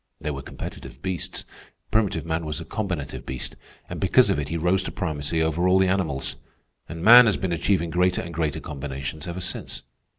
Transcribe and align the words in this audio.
They 0.19 0.31
were 0.31 0.41
competitive 0.41 1.03
beasts. 1.03 1.45
Primitive 1.91 2.25
man 2.25 2.43
was 2.43 2.59
a 2.59 2.65
combinative 2.65 3.23
beast, 3.23 3.55
and 3.87 3.99
because 3.99 4.31
of 4.31 4.39
it 4.39 4.49
he 4.49 4.57
rose 4.57 4.81
to 4.81 4.91
primacy 4.91 5.43
over 5.43 5.67
all 5.67 5.77
the 5.77 5.87
animals. 5.89 6.37
And 6.89 7.03
man 7.03 7.27
has 7.27 7.37
been 7.37 7.51
achieving 7.53 7.91
greater 7.91 8.23
and 8.23 8.33
greater 8.33 8.59
combinations 8.61 9.27
ever 9.27 9.41
since. 9.41 9.83